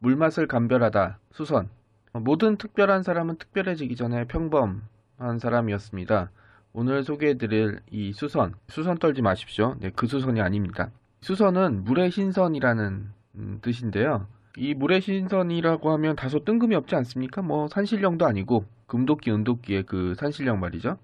물맛을 0.00 0.46
감별하다 0.46 1.18
수선 1.32 1.68
모든 2.12 2.56
특별한 2.56 3.02
사람은 3.02 3.36
특별해지기 3.36 3.96
전에 3.96 4.24
평범한 4.24 5.38
사람이었습니다. 5.40 6.30
오늘 6.72 7.02
소개해드릴 7.02 7.80
이 7.90 8.12
수선 8.12 8.54
수선 8.68 8.98
떨지 8.98 9.22
마십시오. 9.22 9.76
네, 9.80 9.90
그 9.94 10.06
수선이 10.06 10.40
아닙니다. 10.40 10.90
수선은 11.20 11.84
물의 11.84 12.10
신선이라는 12.10 13.08
음, 13.36 13.58
뜻인데요. 13.62 14.26
이 14.56 14.74
물의 14.74 15.00
신선이라고 15.00 15.90
하면 15.92 16.16
다소 16.16 16.44
뜬금이 16.44 16.74
없지 16.74 16.94
않습니까? 16.96 17.42
뭐 17.42 17.68
산신령도 17.68 18.26
아니고 18.26 18.64
금도끼 18.86 19.30
은도끼의 19.30 19.84
그 19.84 20.14
산신령 20.14 20.60
말이죠. 20.60 20.98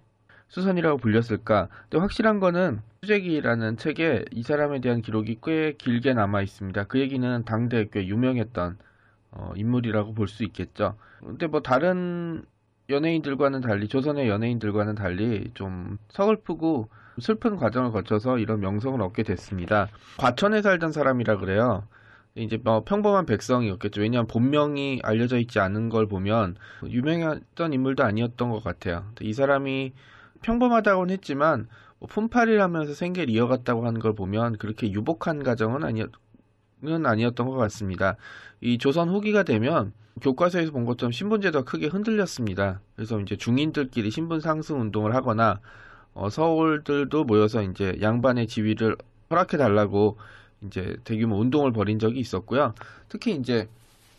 수선이라고 0.49 0.99
불렸을까? 0.99 1.69
근데 1.83 1.99
확실한 1.99 2.41
거는 2.41 2.81
수재기라는 3.03 3.77
책에 3.77 4.25
이 4.33 4.43
사람에 4.43 4.81
대한 4.81 5.03
기록이 5.03 5.39
꽤 5.43 5.73
길게 5.73 6.15
남아 6.15 6.43
있습니다. 6.43 6.85
그 6.85 7.01
얘기는 7.01 7.45
당대 7.45 7.89
꽤 7.93 8.07
유명했던 8.07 8.79
어, 9.33 9.53
인물이라고 9.57 10.15
볼 10.15 10.29
수 10.29 10.45
있겠죠. 10.45 10.97
근데 11.21 11.47
뭐 11.47 11.61
다른 11.61 12.45
연예인들과는 12.91 13.63
달리 13.63 13.89
조선의 13.89 14.29
연예인들과는 14.29 14.95
달리 14.95 15.51
좀 15.55 15.99
서글프고 16.11 16.89
슬픈 17.21 17.57
과정을 17.57 17.93
거쳐서 17.93 18.39
이런 18.39 18.61
명성을 18.61 19.01
얻게 19.01 19.23
됐습니다. 19.23 19.89
과천에 20.19 20.63
살던 20.63 20.93
사람이라 20.93 21.39
그래요. 21.39 21.87
이제 22.37 22.59
뭐 22.63 22.83
평범한 22.85 23.27
백성이었겠죠. 23.27 24.01
왜냐하면 24.01 24.27
본명이 24.27 25.01
알려져 25.05 25.39
있지 25.39 25.61
않은 25.61 25.89
걸 25.89 26.07
보면 26.09 26.57
유명했던 26.85 27.73
인물도 27.73 28.03
아니었던 28.05 28.51
것 28.51 28.63
같아요. 28.63 29.05
이 29.21 29.33
사람이 29.33 29.93
평범하다고는 30.45 31.13
했지만 31.15 31.69
뭐 31.99 32.09
품팔이를 32.09 32.61
하면서 32.61 32.93
생계를 32.93 33.31
이어갔다고 33.31 33.87
하는 33.87 34.01
걸 34.01 34.15
보면 34.15 34.59
그렇게 34.59 34.93
유복한 34.93 35.43
가정은 35.43 35.85
아니었 35.85 36.11
은 36.87 37.07
아니었던 37.07 37.49
것 37.49 37.55
같습니다. 37.55 38.17
이 38.61 38.77
조선 38.77 39.09
후기가 39.09 39.43
되면 39.43 39.95
교과서에서 40.21 40.71
본 40.71 40.85
것처럼 40.85 41.13
신분제도가 41.13 41.65
크게 41.65 41.87
흔들렸습니다. 41.87 42.81
그래서 42.95 43.19
이제 43.21 43.37
중인들끼리 43.37 44.11
신분 44.11 44.41
상승 44.41 44.79
운동을 44.83 45.15
하거나 45.15 45.61
어, 46.13 46.29
서울들도 46.29 47.25
모여서 47.25 47.63
이제 47.63 47.97
양반의 48.03 48.49
지위를 48.49 48.97
허락해 49.31 49.57
달라고 49.57 50.19
이제 50.67 50.99
대규모 51.05 51.39
운동을 51.39 51.73
벌인 51.73 51.99
적이 51.99 52.21
있었고요. 52.21 52.75
특히 53.09 53.35
이제 53.35 53.67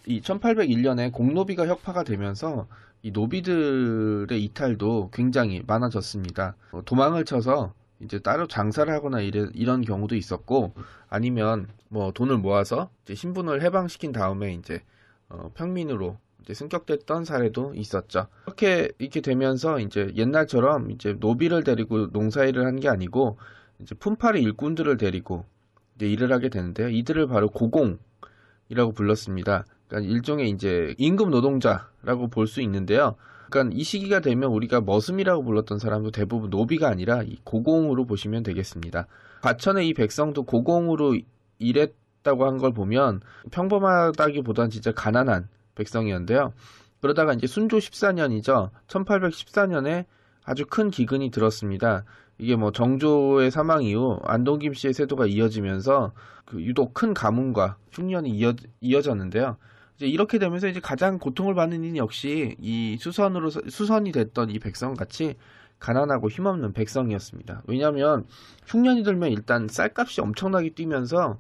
이 0.08 0.22
1801년에 0.22 1.12
공노비가 1.12 1.68
혁파가 1.68 2.04
되면서 2.04 2.68
이 3.06 3.12
노비들의 3.12 4.44
이탈도 4.44 5.12
굉장히 5.14 5.62
많아졌습니다. 5.68 6.56
어, 6.72 6.82
도망을 6.86 7.24
쳐서 7.24 7.72
이제 8.00 8.18
따로 8.18 8.48
장사를 8.48 8.92
하거나 8.92 9.22
이래, 9.22 9.46
이런 9.54 9.82
경우도 9.82 10.16
있었고 10.16 10.74
아니면 11.08 11.68
뭐 11.88 12.12
돈을 12.12 12.40
모아서 12.40 12.90
신분을 13.14 13.62
해방시킨 13.62 14.12
다음에 14.12 14.56
이제 14.56 14.82
어, 15.30 15.52
평민으로 15.54 16.18
이제 16.42 16.56
승격됐던 16.56 17.26
사례도 17.26 17.76
있었죠. 17.76 18.26
이렇게 18.48 18.90
이렇게 18.98 19.22
되면서 19.22 19.80
이제 19.80 20.12
옛날처럼 20.16 20.90
이제 20.90 21.14
노비를 21.20 21.64
데리고 21.64 22.08
농사일을 22.08 22.66
한 22.66 22.78
게 22.80 22.90
아니고 22.90 23.38
이제 23.82 23.94
품팔이 23.94 24.42
일꾼들을 24.42 24.98
데리고 24.98 25.46
이제 25.96 26.08
일을 26.10 26.32
하게 26.34 26.50
되는데요. 26.50 26.90
이들을 26.90 27.28
바로 27.28 27.50
고공 27.50 28.00
이라고 28.70 28.92
불렀습니다. 28.92 29.66
그러니까 29.88 30.12
일종의 30.12 30.50
이제 30.50 30.96
임금 30.98 31.30
노동자라고 31.30 32.28
볼 32.30 32.48
수 32.48 32.62
있는데요. 32.62 33.16
그러니까 33.50 33.76
이 33.78 33.84
시기가 33.84 34.20
되면 34.22 34.50
우리가 34.52 34.82
머슴이라고 34.82 35.44
불렀던 35.44 35.80
사람도 35.80 36.12
대부분 36.12 36.50
노비가 36.50 36.90
아니라 36.90 37.22
이 37.24 37.38
고공으로 37.44 38.06
보시면 38.06 38.44
되겠습니다. 38.44 39.08
과천의 39.42 39.88
이 39.88 39.94
백성도 39.94 40.44
고공으로 40.44 41.18
일했다고 41.60 42.46
한 42.46 42.58
걸 42.58 42.74
보면 42.74 43.22
평범하다기보단 43.52 44.72
진짜 44.72 44.92
가난한 44.92 45.48
백성이었는데요. 45.76 46.54
그러다가 47.02 47.34
이제 47.34 47.46
순조 47.46 47.78
14년이죠. 47.78 48.72
1814년에 48.88 50.06
아주 50.46 50.66
큰 50.66 50.92
기근이 50.92 51.32
들었습니다. 51.32 52.06
이게 52.38 52.56
뭐 52.56 52.72
정조의 52.72 53.50
사망 53.52 53.84
이후 53.84 54.20
안동 54.24 54.60
김 54.60 54.74
씨의 54.74 54.94
세도가 54.94 55.26
이어지면서 55.26 56.14
그 56.46 56.62
유독 56.62 56.94
큰 56.94 57.14
가뭄과 57.14 57.78
흉년이 57.92 58.30
이어, 58.30 58.54
이어졌는데요. 58.82 59.58
이제 59.96 60.08
이렇게 60.08 60.38
되면서 60.38 60.68
이제 60.68 60.80
가장 60.80 61.18
고통을 61.18 61.56
받는 61.56 61.84
이는 61.84 61.98
역시 61.98 62.56
이 62.60 62.98
수선으로 63.00 63.50
수선이 63.50 64.12
됐던 64.12 64.50
이 64.50 64.60
백성 64.60 64.94
같이 64.94 65.36
가난하고 65.80 66.30
힘없는 66.30 66.74
백성이었습니다. 66.74 67.64
왜냐하면 67.68 68.26
흉년이 68.68 69.04
들면 69.04 69.32
일단 69.32 69.68
쌀값이 69.70 70.22
엄청나게 70.22 70.72
뛰면서 70.72 71.40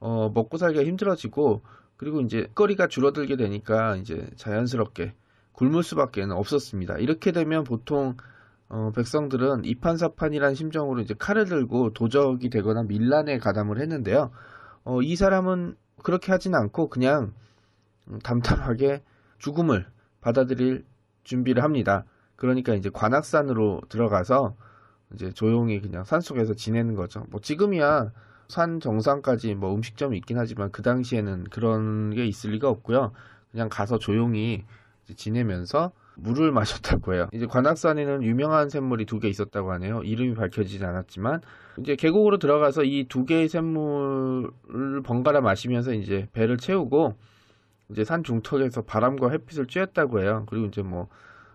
어, 0.00 0.30
먹고 0.34 0.58
살기가 0.58 0.84
힘들어지고 0.84 1.62
그리고 1.96 2.20
이제 2.20 2.48
거리가 2.54 2.88
줄어들게 2.88 3.36
되니까 3.36 3.96
이제 3.96 4.28
자연스럽게 4.34 5.14
굶을 5.52 5.84
수밖에 5.84 6.22
없었습니다. 6.22 6.98
이렇게 6.98 7.30
되면 7.30 7.62
보통 7.62 8.16
어, 8.72 8.90
백성들은 8.96 9.66
이판사판이라는 9.66 10.54
심정으로 10.54 11.02
이제 11.02 11.12
칼을 11.12 11.44
들고 11.44 11.92
도적이 11.92 12.48
되거나 12.48 12.84
밀란에 12.84 13.36
가담을 13.36 13.78
했는데요. 13.78 14.30
어, 14.84 15.02
이 15.02 15.14
사람은 15.14 15.76
그렇게 16.02 16.32
하진 16.32 16.54
않고 16.54 16.88
그냥 16.88 17.34
담담하게 18.24 19.02
죽음을 19.36 19.86
받아들일 20.22 20.86
준비를 21.22 21.62
합니다. 21.62 22.06
그러니까 22.34 22.74
이제 22.74 22.88
관악산으로 22.88 23.82
들어가서 23.90 24.56
이제 25.12 25.30
조용히 25.32 25.82
그냥 25.82 26.04
산속에서 26.04 26.54
지내는 26.54 26.94
거죠. 26.94 27.26
뭐 27.28 27.42
지금이야 27.42 28.10
산 28.48 28.80
정상까지 28.80 29.54
뭐 29.54 29.74
음식점이 29.74 30.16
있긴 30.16 30.38
하지만 30.38 30.72
그 30.72 30.80
당시에는 30.80 31.44
그런 31.50 32.08
게 32.14 32.24
있을 32.24 32.52
리가 32.52 32.70
없고요. 32.70 33.12
그냥 33.50 33.68
가서 33.68 33.98
조용히 33.98 34.64
지내면서 35.14 35.92
물을 36.16 36.52
마셨다고 36.52 37.14
해요. 37.14 37.28
이제 37.32 37.46
관악산에는 37.46 38.22
유명한 38.22 38.68
샘물이 38.68 39.06
두 39.06 39.18
개 39.20 39.28
있었다고 39.28 39.72
하네요. 39.72 40.02
이름이 40.02 40.34
밝혀지지 40.34 40.84
않았지만 40.84 41.40
이제 41.78 41.96
계곡으로 41.96 42.38
들어가서 42.38 42.84
이 42.84 43.06
두 43.08 43.24
개의 43.24 43.48
샘물을 43.48 45.02
번갈아 45.04 45.40
마시면서 45.40 45.94
이제 45.94 46.28
배를 46.32 46.56
채우고 46.58 47.16
이제 47.90 48.04
산 48.04 48.22
중턱에서 48.24 48.82
바람과 48.82 49.30
햇빛을 49.30 49.66
쬐었다고 49.66 50.20
해요. 50.20 50.44
그리고 50.48 50.66
이제 50.66 50.82
뭐 50.82 51.08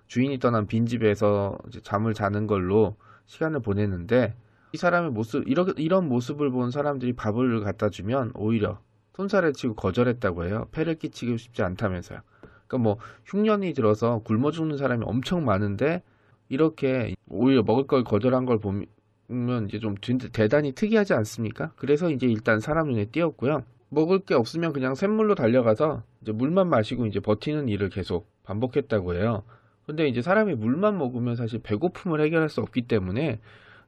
주인이 0.08 0.38
떠난 0.40 0.68
빈집에서 0.68 1.58
잠을 1.84 2.14
자는 2.14 2.48
걸로 2.48 2.96
시간을 3.26 3.60
보냈는데 3.62 4.36
이 4.74 4.78
사람의 4.78 5.12
모습 5.12 5.48
이런 5.48 5.74
이런 5.78 6.08
모습을 6.08 6.50
본 6.52 6.72
사람들이 6.72 7.14
밥을 7.14 7.62
갖다 7.62 7.90
주면 7.90 8.32
오히려 8.36 8.80
손살에 9.16 9.52
치고 9.52 9.76
거절했다고 9.76 10.46
해요. 10.46 10.68
폐를 10.72 10.96
끼치고 10.96 11.38
싶지 11.38 11.64
않다면서요. 11.64 12.20
그러니까 12.68 12.78
뭐 12.78 12.98
흉년이 13.26 13.74
들어서 13.74 14.22
굶어 14.24 14.52
죽는 14.52 14.78
사람이 14.78 15.04
엄청 15.06 15.46
많은데 15.46 16.04
이렇게 16.50 17.16
오히려 17.30 17.64
먹을 17.64 17.88
걸 17.88 18.04
거절한 18.04 18.46
걸 18.46 18.60
보면 18.60 19.68
이제 19.68 19.80
좀 19.80 19.96
대단히 20.32 20.74
특이하지 20.74 21.14
않습니까? 21.14 21.72
그래서 21.76 22.10
이제 22.12 22.28
일단 22.28 22.60
사람 22.60 22.90
눈에 22.90 23.06
띄었고요. 23.06 23.64
먹을 23.90 24.20
게 24.20 24.34
없으면 24.34 24.74
그냥 24.74 24.96
샘물로 24.96 25.36
달려가서 25.36 26.04
이제 26.22 26.32
물만 26.32 26.70
마시고 26.70 27.06
이제 27.06 27.20
버티는 27.20 27.70
일을 27.70 27.90
계속 27.90 28.30
반복했다고 28.44 29.16
해요. 29.16 29.44
근데 29.86 30.08
이제 30.10 30.22
사람이 30.22 30.56
물만 30.56 30.98
먹으면 30.98 31.38
사실 31.38 31.60
배고픔을 31.60 32.20
해결할 32.20 32.50
수 32.50 32.60
없기 32.60 32.84
때문에 32.84 33.40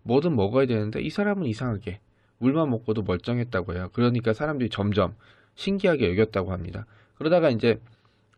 뭐든 0.04 0.36
먹어야 0.36 0.66
되는데 0.66 1.02
이 1.02 1.10
사람은 1.10 1.46
이상하게 1.46 2.00
물만 2.38 2.70
먹고도 2.70 3.04
멀쩡했다고 3.04 3.74
해요. 3.74 3.90
그러니까 3.92 4.32
사람들이 4.32 4.70
점점 4.70 5.16
신기하게 5.56 6.10
여겼다고 6.12 6.54
합니다. 6.54 6.86
그러다가 7.18 7.50
이제 7.50 7.82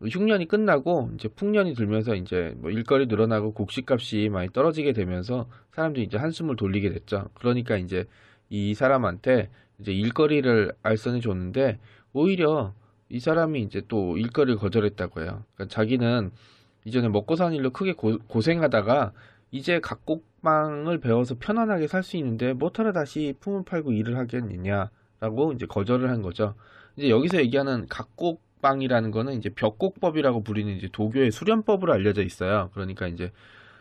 흉년이 0.08 0.48
끝나고 0.48 1.10
이제 1.14 1.28
풍년이 1.28 1.74
들면서 1.74 2.14
이제 2.14 2.54
뭐 2.58 2.70
일거리 2.70 3.06
늘어나고 3.06 3.52
곡식값이 3.54 4.30
많이 4.30 4.48
떨어지게 4.52 4.92
되면서 4.92 5.48
사람들이 5.72 6.04
이제 6.04 6.16
한숨을 6.18 6.56
돌리게 6.56 6.92
됐죠. 6.92 7.28
그러니까 7.34 7.76
이제 7.76 8.06
이 8.48 8.74
사람한테 8.74 9.50
이제 9.78 9.92
일거리를 9.92 10.72
알선해 10.82 11.20
줬는데 11.20 11.78
오히려 12.12 12.74
이 13.08 13.20
사람이 13.20 13.62
이제 13.62 13.82
또 13.88 14.16
일거리를 14.16 14.58
거절했다고 14.58 15.20
해요. 15.22 15.44
그러니까 15.54 15.74
자기는 15.74 16.30
이전에 16.84 17.08
먹고 17.08 17.36
사는 17.36 17.54
일로 17.54 17.70
크게 17.70 17.92
고, 17.92 18.18
고생하다가 18.26 19.12
이제 19.50 19.80
각곡방을 19.80 20.98
배워서 21.00 21.36
편안하게 21.38 21.86
살 21.86 22.02
수 22.02 22.16
있는데 22.16 22.54
뭐하러 22.54 22.92
다시 22.92 23.34
품을 23.40 23.64
팔고 23.64 23.92
일을 23.92 24.16
하겠느냐라고 24.16 25.52
이제 25.54 25.66
거절을 25.66 26.10
한 26.10 26.22
거죠. 26.22 26.54
이제 26.96 27.10
여기서 27.10 27.38
얘기하는 27.38 27.86
각곡 27.88 28.42
벽방이라는 28.62 29.10
거는 29.10 29.34
이제 29.34 29.50
벽곡법이라고 29.50 30.42
부리는 30.42 30.74
이제 30.76 30.88
도교의 30.90 31.32
수련법으로 31.32 31.92
알려져 31.92 32.22
있어요. 32.22 32.70
그러니까 32.72 33.08
이제 33.08 33.30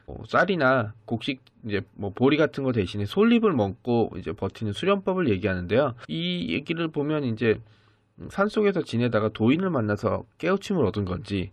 뭐 0.07 0.23
쌀이나 0.27 0.93
곡식 1.05 1.41
이제 1.65 1.81
뭐 1.93 2.11
보리 2.13 2.35
같은 2.35 2.63
거 2.63 2.71
대신에 2.73 3.05
솔잎을 3.05 3.53
먹고 3.53 4.11
이제 4.17 4.33
버티는 4.33 4.73
수련법을 4.73 5.29
얘기하는데요. 5.29 5.93
이 6.07 6.47
얘기를 6.49 6.87
보면 6.89 7.23
이제 7.23 7.61
산 8.29 8.49
속에서 8.49 8.81
지내다가 8.83 9.29
도인을 9.29 9.69
만나서 9.69 10.25
깨우침을 10.39 10.83
얻은 10.85 11.05
건지 11.05 11.51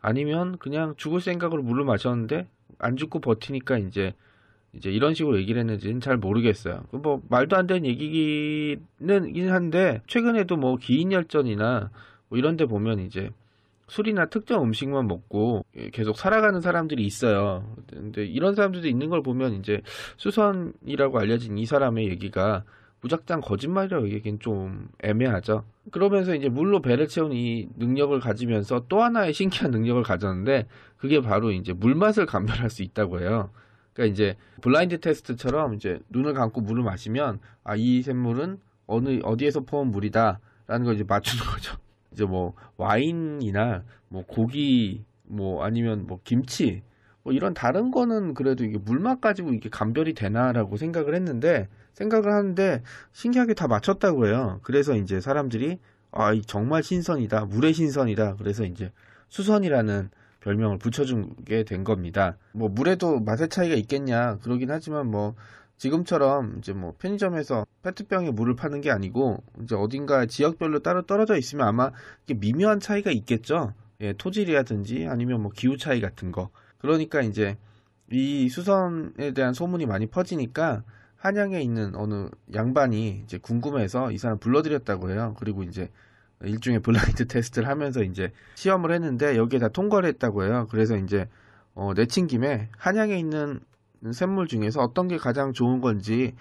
아니면 0.00 0.56
그냥 0.58 0.94
죽을 0.96 1.20
생각으로 1.20 1.62
물을 1.62 1.84
마셨는데 1.84 2.46
안 2.78 2.96
죽고 2.96 3.20
버티니까 3.20 3.78
이제 3.78 4.14
이제 4.72 4.90
이런 4.90 5.14
식으로 5.14 5.38
얘기를 5.38 5.58
했는지는 5.60 6.00
잘 6.00 6.18
모르겠어요. 6.18 6.84
뭐 6.90 7.22
말도 7.30 7.56
안 7.56 7.66
되는 7.66 7.86
얘기는 7.86 9.50
한데 9.50 10.02
최근에도 10.06 10.58
뭐 10.58 10.76
기인열전이나 10.76 11.90
뭐 12.28 12.38
이런 12.38 12.56
데 12.56 12.66
보면 12.66 13.00
이제 13.00 13.30
술이나 13.88 14.26
특정 14.26 14.64
음식만 14.64 15.06
먹고 15.06 15.64
계속 15.92 16.18
살아가는 16.18 16.60
사람들이 16.60 17.04
있어요. 17.04 17.76
근데 17.88 18.24
이런 18.24 18.54
사람들도 18.54 18.88
있는 18.88 19.08
걸 19.10 19.22
보면 19.22 19.54
이제 19.54 19.80
수선이라고 20.16 21.18
알려진 21.18 21.56
이 21.58 21.66
사람의 21.66 22.08
얘기가 22.08 22.64
무작정 23.02 23.42
거짓말이라고 23.42 24.10
얘기는 24.10 24.40
좀 24.40 24.88
애매하죠. 25.04 25.64
그러면서 25.92 26.34
이제 26.34 26.48
물로 26.48 26.80
배를 26.82 27.06
채운 27.06 27.32
이 27.32 27.68
능력을 27.76 28.18
가지면서 28.18 28.86
또 28.88 29.02
하나의 29.02 29.32
신기한 29.32 29.70
능력을 29.70 30.02
가졌는데 30.02 30.66
그게 30.96 31.20
바로 31.20 31.52
이제 31.52 31.72
물맛을 31.72 32.26
감별할 32.26 32.70
수 32.70 32.82
있다고 32.82 33.20
해요. 33.20 33.50
그러니까 33.92 34.12
이제 34.12 34.36
블라인드 34.62 34.98
테스트처럼 34.98 35.74
이제 35.74 36.00
눈을 36.08 36.34
감고 36.34 36.60
물을 36.62 36.82
마시면 36.82 37.38
아 37.62 37.76
이 37.76 38.02
샘물은 38.02 38.58
어느 38.88 39.20
어디에서 39.22 39.60
퍼온 39.64 39.92
물이다 39.92 40.40
라는 40.66 40.84
걸 40.86 40.96
이제 40.96 41.04
맞추는 41.06 41.44
거죠. 41.46 41.76
이제 42.16 42.24
뭐 42.24 42.54
와인이나 42.78 43.84
뭐 44.08 44.24
고기 44.26 45.04
뭐 45.24 45.62
아니면 45.62 46.06
뭐 46.06 46.18
김치 46.24 46.82
뭐 47.22 47.34
이런 47.34 47.52
다른 47.52 47.90
거는 47.90 48.32
그래도 48.32 48.64
이게 48.64 48.78
물맛 48.78 49.20
가지고 49.20 49.52
이게 49.52 49.68
감별이 49.68 50.14
되나라고 50.14 50.78
생각을 50.78 51.14
했는데 51.14 51.68
생각을 51.92 52.32
하는데 52.32 52.82
신기하게 53.12 53.52
다 53.52 53.68
맞췄다고 53.68 54.26
해요. 54.26 54.60
그래서 54.62 54.96
이제 54.96 55.20
사람들이 55.20 55.78
아 56.10 56.32
정말 56.46 56.82
신선이다 56.82 57.44
물의 57.44 57.74
신선이다 57.74 58.36
그래서 58.36 58.64
이제 58.64 58.90
수선이라는 59.28 60.08
별명을 60.40 60.78
붙여주게 60.78 61.64
된 61.64 61.84
겁니다. 61.84 62.38
뭐 62.52 62.70
물에도 62.70 63.20
맛의 63.20 63.50
차이가 63.50 63.74
있겠냐 63.74 64.38
그러긴 64.38 64.70
하지만 64.70 65.10
뭐 65.10 65.34
지금처럼 65.76 66.58
이제 66.58 66.72
뭐 66.72 66.94
편의점에서 66.98 67.66
페트병에 67.82 68.30
물을 68.30 68.56
파는 68.56 68.80
게 68.80 68.90
아니고 68.90 69.42
이제 69.62 69.74
어딘가 69.74 70.26
지역별로 70.26 70.80
따로 70.80 71.02
떨어져 71.02 71.36
있으면 71.36 71.66
아마 71.66 71.90
미묘한 72.34 72.80
차이가 72.80 73.10
있겠죠. 73.10 73.72
예, 74.00 74.12
토질이라든지 74.12 75.06
아니면 75.08 75.42
뭐 75.42 75.50
기후 75.54 75.76
차이 75.76 76.00
같은 76.00 76.32
거. 76.32 76.50
그러니까 76.78 77.22
이제 77.22 77.56
이 78.10 78.48
수선에 78.48 79.32
대한 79.34 79.52
소문이 79.52 79.86
많이 79.86 80.06
퍼지니까 80.06 80.82
한양에 81.16 81.60
있는 81.60 81.94
어느 81.96 82.28
양반이 82.54 83.22
이제 83.24 83.38
궁금해서 83.38 84.12
이 84.12 84.18
사람 84.18 84.38
불러들였다고 84.38 85.10
해요. 85.10 85.34
그리고 85.38 85.62
이제 85.62 85.90
일종의 86.42 86.80
블라인드 86.80 87.26
테스트를 87.28 87.68
하면서 87.68 88.02
이제 88.02 88.32
시험을 88.54 88.92
했는데 88.92 89.36
여기에 89.36 89.58
다 89.58 89.68
통과를 89.68 90.08
했다고 90.10 90.44
해요. 90.44 90.66
그래서 90.70 90.96
이제 90.96 91.28
어, 91.74 91.92
내친 91.94 92.26
김에 92.26 92.68
한양에 92.76 93.18
있는 93.18 93.60
샘물 94.12 94.46
중에서 94.46 94.80
어떤 94.80 95.08
게 95.08 95.16
가장 95.16 95.52
좋은 95.52 95.80
건지 95.80 96.34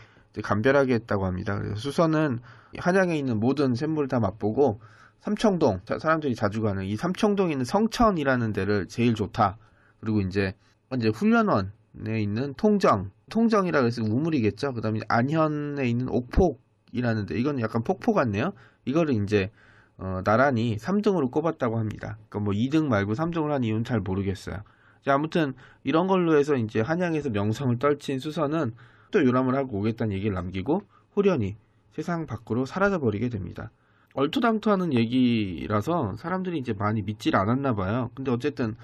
감별하게 0.43 0.93
했다고 0.95 1.25
합니다. 1.25 1.57
그래서 1.57 1.75
수선은 1.75 2.39
한양에 2.77 3.17
있는 3.17 3.39
모든 3.39 3.75
샘물을 3.75 4.07
다 4.07 4.19
맛보고 4.19 4.81
삼청동 5.21 5.81
사람들이 5.99 6.35
자주 6.35 6.61
가는 6.61 6.83
이 6.83 6.95
삼청동에 6.95 7.53
있는 7.53 7.65
성천이라는 7.65 8.53
데를 8.53 8.87
제일 8.87 9.15
좋다. 9.15 9.57
그리고 9.99 10.21
이제 10.21 10.53
이제 10.95 11.09
훈련원에 11.09 12.21
있는 12.21 12.53
통정 12.55 13.11
통정이라 13.29 13.81
그래서 13.81 14.03
우물이겠죠. 14.03 14.73
그다음에 14.73 14.99
안현에 15.07 15.87
있는 15.87 16.09
옥폭이라는 16.09 17.25
데 17.25 17.39
이건 17.39 17.59
약간 17.59 17.83
폭포 17.83 18.13
같네요. 18.13 18.53
이거를 18.85 19.15
이제 19.23 19.51
어, 19.97 20.21
나란히 20.23 20.77
3등으로 20.77 21.31
꼽았다고 21.31 21.79
합니다. 21.79 22.17
그러니까 22.29 22.39
뭐 22.39 22.53
2등 22.53 22.87
말고 22.87 23.13
3등을 23.13 23.49
한 23.49 23.63
이유는 23.63 23.83
잘 23.83 23.99
모르겠어요. 24.01 24.57
자, 25.05 25.13
아무튼 25.13 25.53
이런 25.83 26.07
걸로 26.07 26.35
해서 26.35 26.55
이제 26.55 26.81
한양에서 26.81 27.29
명성을 27.29 27.77
떨친 27.77 28.19
수선은 28.19 28.73
또 29.11 29.23
요람을 29.23 29.55
하고 29.55 29.77
오겠다는 29.77 30.13
얘기를 30.15 30.33
남기고 30.33 30.81
호련히 31.15 31.55
세상 31.91 32.25
밖으로 32.25 32.65
사라져 32.65 32.99
버리게 32.99 33.29
됩니다. 33.29 33.71
얼토당토하는 34.15 34.93
얘기라서 34.93 36.15
사람들이 36.17 36.57
이제 36.57 36.73
많이 36.73 37.03
믿질 37.03 37.35
않았나 37.35 37.75
봐요. 37.75 38.09
근데 38.15 38.31
어쨌든 38.31 38.75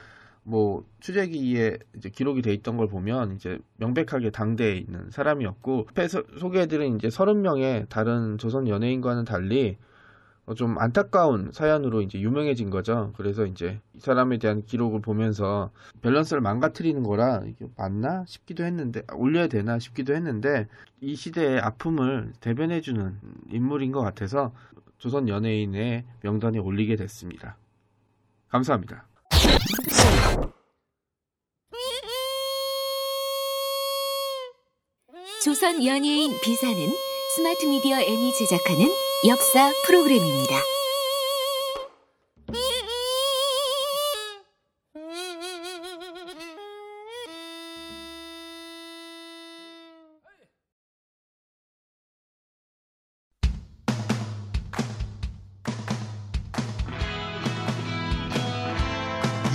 뭐 0.44 0.86
취재기에 1.00 1.78
이제 1.98 2.10
기록이 2.10 2.42
돼 2.42 2.54
있던 2.54 2.78
걸 2.78 2.88
보면 2.88 3.34
이제 3.36 3.58
명백하게 3.78 4.30
당대에 4.30 4.76
있는 4.76 5.10
사람이었고 5.10 5.88
앞에 5.90 6.08
소개해드린 6.08 6.98
이제 6.98 7.08
30명의 7.08 7.90
다른 7.90 8.38
조선 8.38 8.68
연예인과는 8.68 9.26
달리 9.26 9.78
어, 9.78 9.91
좀 10.56 10.78
안타까운 10.78 11.52
사연으로 11.54 12.02
이제 12.02 12.20
유명해진 12.20 12.70
거죠. 12.70 13.14
그래서 13.16 13.46
이제 13.46 13.80
이 13.94 14.00
사람에 14.00 14.38
대한 14.38 14.66
기록을 14.66 15.02
보면서 15.02 15.72
밸런스를 16.02 16.42
망가뜨리는 16.42 17.04
거라 17.04 17.44
이게 17.46 17.68
맞나 17.78 18.26
싶기도 18.28 18.64
했는데 18.66 19.04
올려야 19.14 19.48
되나 19.48 19.80
싶기도 19.80 20.14
했는데 20.14 20.68
이 21.00 21.16
시대의 21.16 21.60
아픔을 21.60 22.34
대변해주는 22.42 23.20
인물인 23.52 23.92
것 23.92 24.02
같아서 24.02 24.52
조선 24.98 25.30
연예인의 25.30 26.06
명단에 26.22 26.60
올리게 26.60 26.96
됐습니다. 26.96 27.58
감사합니다. 28.50 29.08
조선 35.44 35.84
연예인 35.84 36.32
비사는 36.44 36.78
스마트 37.36 37.66
미디어 37.66 38.00
N이 38.00 38.34
제작하는 38.34 39.11
역사 39.24 39.72
프로그램입니다. 39.86 40.56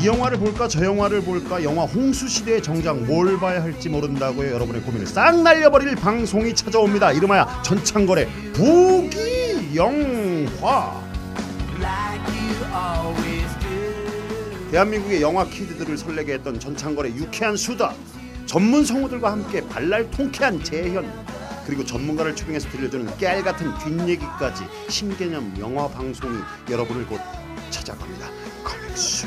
이 0.00 0.06
영화를 0.06 0.38
볼까 0.38 0.68
저 0.68 0.84
영화를 0.84 1.22
볼까 1.22 1.64
영화 1.64 1.82
홍수 1.82 2.28
시대의 2.28 2.62
정작 2.62 2.96
뭘 3.04 3.40
봐야 3.40 3.60
할지 3.60 3.88
모른다고요 3.88 4.52
여러분의 4.52 4.82
고민을 4.82 5.08
싹 5.08 5.42
날려버릴 5.42 5.96
방송이 5.96 6.54
찾아옵니다 6.54 7.10
이름하여 7.10 7.62
전창걸의 7.64 8.28
부기 8.52 9.35
영화 9.76 11.06
대한민국의 14.70 15.20
영화 15.20 15.44
키드들을 15.44 15.98
설레게 15.98 16.34
했던 16.34 16.58
전창걸의 16.58 17.14
유쾌한 17.16 17.56
수다 17.56 17.92
전문 18.46 18.84
성우들과 18.86 19.32
함께 19.32 19.60
발랄 19.68 20.10
통쾌한 20.10 20.64
재현 20.64 21.12
그리고 21.66 21.84
전문가를 21.84 22.34
초빙해서 22.34 22.70
들려주는 22.70 23.18
깨알 23.18 23.42
같은 23.42 23.70
뒷얘기까지 23.78 24.64
신개념 24.88 25.54
영화 25.58 25.88
방송이 25.88 26.38
여러분을 26.70 27.04
곧 27.06 27.20
찾아갑니다. 27.70 28.28
커믹스. 28.64 29.26